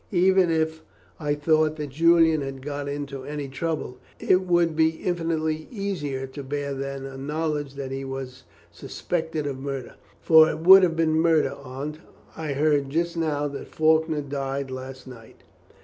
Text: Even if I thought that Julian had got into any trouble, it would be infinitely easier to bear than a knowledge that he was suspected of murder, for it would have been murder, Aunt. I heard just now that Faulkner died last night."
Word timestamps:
Even 0.13 0.49
if 0.49 0.81
I 1.19 1.35
thought 1.35 1.75
that 1.75 1.91
Julian 1.91 2.41
had 2.41 2.63
got 2.63 2.89
into 2.89 3.23
any 3.23 3.47
trouble, 3.47 3.99
it 4.19 4.47
would 4.47 4.75
be 4.75 4.89
infinitely 4.95 5.67
easier 5.69 6.25
to 6.25 6.41
bear 6.41 6.73
than 6.73 7.05
a 7.05 7.17
knowledge 7.17 7.75
that 7.75 7.91
he 7.91 8.03
was 8.03 8.43
suspected 8.71 9.45
of 9.45 9.59
murder, 9.59 9.93
for 10.19 10.49
it 10.49 10.57
would 10.57 10.81
have 10.81 10.95
been 10.95 11.13
murder, 11.13 11.53
Aunt. 11.63 11.99
I 12.35 12.53
heard 12.53 12.89
just 12.89 13.15
now 13.15 13.47
that 13.49 13.67
Faulkner 13.67 14.21
died 14.21 14.71
last 14.71 15.05
night." 15.05 15.41